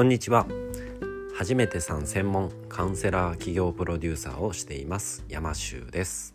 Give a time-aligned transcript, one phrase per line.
[0.00, 0.46] こんにちは。
[1.36, 6.34] 初めてさん専門カウンセラー企業プロデューサーをしています山修です。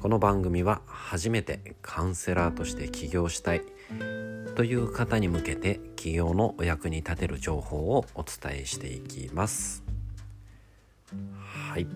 [0.00, 3.62] この番組は初めてカウンセラーとして起業したい
[4.54, 9.82] という方に向けて起業のお役に立てる情報をお伝えしていきます。
[11.72, 11.88] はい。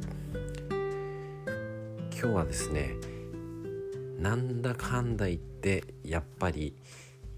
[2.21, 2.97] 今日はですね
[4.19, 6.75] なんだかんだ言ってやっぱり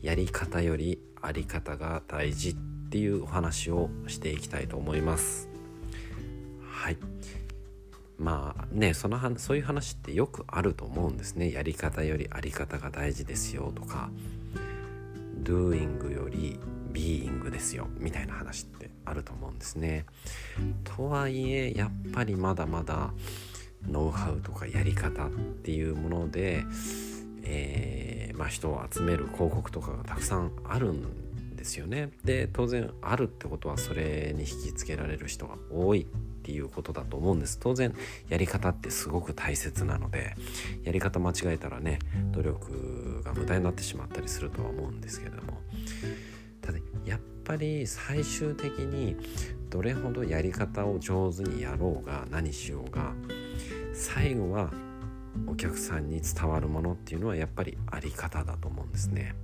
[0.00, 2.54] やり方よりあり方が大事っ
[2.94, 5.48] ていうお話をしていきたいと思います。
[6.62, 6.96] はい。
[8.18, 11.50] まあねそのそういう話ってよくあると思うんですね。
[11.50, 14.10] やり方よりあり方が大事ですよとか
[15.42, 16.60] doing より
[16.92, 20.06] being ですよみたいな話ってあると思うんですね。
[20.84, 23.12] とはいえやっぱりまだまだ
[23.88, 25.30] ノウハウとかやり方っ
[25.64, 26.64] ていうもので、
[27.42, 31.23] えー、まあ、人を集める広告とかがたくさんあるん
[31.64, 32.10] ですよね。
[32.24, 36.06] で当然あるってことはそれに引きつけられる人が多いっ
[36.42, 37.94] ていうことだと思うんです当然
[38.28, 40.34] やり方ってすごく大切なので
[40.82, 42.00] やり方間違えたらね
[42.32, 45.62] 努力が無駄になってしまったりするとは思うんですけども
[46.60, 49.16] ただやっぱり最終的に
[49.70, 53.14] どれほどやり方を上手にやろうが何しようが
[53.94, 54.70] 最後は
[55.46, 59.34] お客さんに伝わるものっていうのはやっぱりあり方だと思うんですね。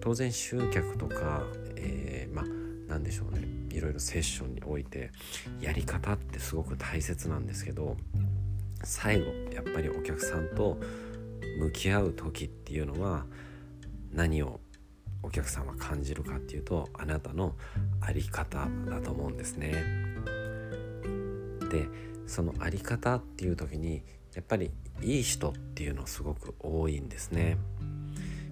[0.00, 1.42] 当然集客とか、
[1.76, 2.44] えー、まあ
[2.88, 5.10] 何でしょうねいろいろセッションにおいて
[5.60, 7.96] やり方ってすごく大切なんですけど
[8.84, 10.78] 最後やっぱりお客さんと
[11.58, 13.26] 向き合う時っていうのは
[14.12, 14.60] 何を
[15.22, 17.54] お客さんは感じるかっていうとあなたの
[18.04, 19.72] 在り方だと思うんですね。
[21.70, 21.88] で
[22.26, 24.02] その在り方っていう時に
[24.34, 24.70] やっぱり
[25.02, 27.56] いい人っていうのすごく多いんですね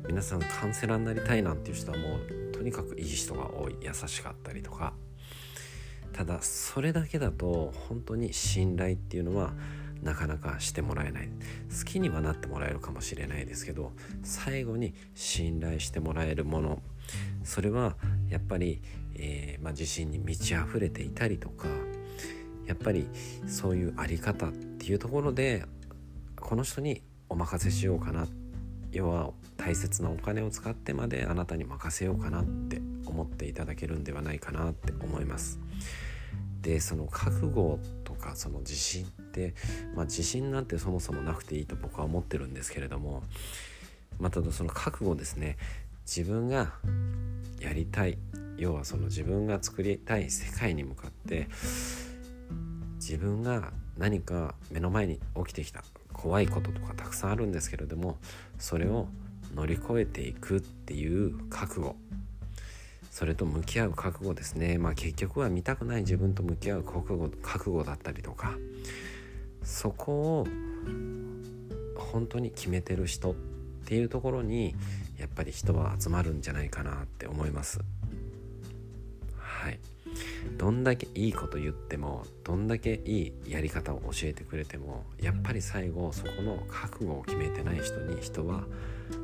[0.08, 3.76] 皆さんカウンセラーになりたいなんていう人はもうとにかくいい人が多い。
[3.80, 4.94] 優しかったりとか。
[6.12, 9.54] ただそれだけだと本当に信頼っていうのは
[10.02, 11.28] なかなかしてもらえない。
[11.76, 13.92] 好きにはなってもらえるかもしれないですけど
[14.22, 16.82] 最後に信頼してもらえるもの。
[17.44, 17.96] それは
[18.28, 18.82] やっぱり、
[19.14, 21.68] えー、まあ、自信に満ち溢れていたりとか
[22.66, 23.08] やっぱり
[23.46, 25.64] そういうあり方っていうところで
[26.36, 28.41] この人にお任せしようかなって
[28.92, 35.58] 要は大切なお金を使ってまであなたに任せようかなって思っていただけるんではないかなって思います。
[36.60, 39.54] でその覚悟とかその自信って、
[39.96, 43.24] まあ、自信なんてそもそもなくていいと僕は思ってるんですけれども
[44.20, 45.56] またその覚悟ですね
[46.06, 46.74] 自分が
[47.60, 48.16] やりたい
[48.56, 51.48] 要はその自分が作りたい世界に向かって
[52.96, 58.16] 自分が何か目の前に起きてきた怖いこととかたくさんあるんですけれども
[58.58, 59.08] それを
[59.54, 61.96] 乗り越えていくっていう覚悟。
[63.10, 64.78] それと向き合う覚悟ですね。
[64.78, 68.56] まあ結局は見たくない自分と向き合う覚悟覚悟だったりとか
[69.62, 70.46] そこを
[71.96, 73.34] 本当に決めてる人っ
[73.84, 74.74] ていうところに
[75.18, 77.80] やっぱり人は集まるんじゃないかなって思います。
[79.62, 79.78] はい。
[80.58, 88.64] どんだけいいこと言ってもどんだけいいやり方を教えてくれてもやっぱり最後そこの覚悟を決めてない人に人は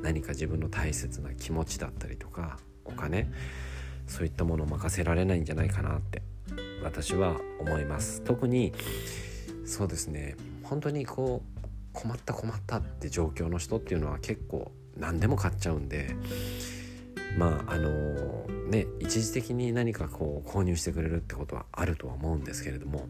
[0.03, 3.31] 何か自分の大切な気持ちだったりとかお金
[4.07, 6.23] そういったものを任せられないんじゃないかなって
[6.83, 8.23] 私は思います。
[8.23, 8.73] 特に
[9.67, 11.59] そうですね本当にこう
[11.93, 16.15] 困った困ったって状況の人っていうのは結構何でも買っちゃうんで
[17.37, 23.07] まああのね一時的に何かこう購入してくれるってことはあるとは思うんですけれども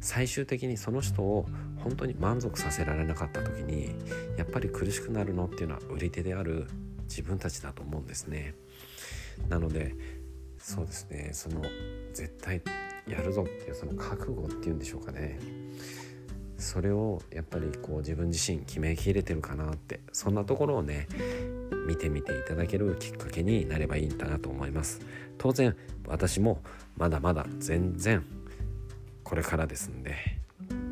[0.00, 1.46] 最終的にその人を
[1.76, 3.94] 本当に満足させられなかった時に
[4.36, 6.66] やっぱり苦しくなるのっていうのは売り手である
[7.04, 8.54] 自分たちだと思うんですね。
[9.48, 9.94] なので
[10.58, 11.62] そうですねその
[12.12, 12.62] 絶対
[13.06, 15.38] やるぞっていうその覚悟っていうんでしょうかね
[16.58, 21.08] それをやっぱりこう自分自身決めきれてるかなってそんなところをね
[21.90, 25.00] 見てみていただけるきっかけになればいいんだなと思います。
[25.38, 25.74] 当然
[26.06, 26.62] 私も
[26.96, 28.24] まだまだ全然
[29.24, 30.14] これからですんで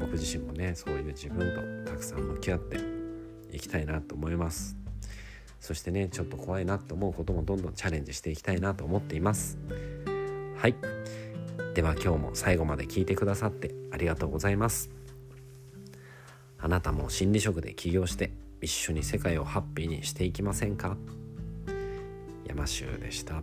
[0.01, 2.79] 僕自身もねそういう自分とたくさん向き合って
[3.53, 4.77] いきたいなと思います。
[5.61, 9.57] そしてねちょっと怖いなと思うこともどんどんチャレンジしていきたいなと思っています。
[10.57, 10.75] はい。
[11.75, 14.91] では今日も最後まで聞いてくださってありがとうございます。
[16.59, 20.97] あなたも心理職で起業して一緒に世界をハッピーにしていきませんか？
[22.47, 23.43] 山州でした。